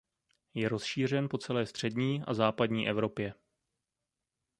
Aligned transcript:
Je 0.53 0.69
rozšířen 0.69 1.29
po 1.29 1.37
celé 1.37 1.65
střední 1.65 2.23
a 2.27 2.33
západní 2.33 2.89
Evropě. 2.89 3.33